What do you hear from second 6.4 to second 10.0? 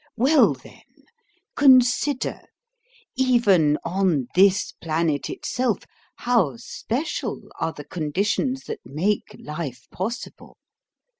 special are the conditions that make life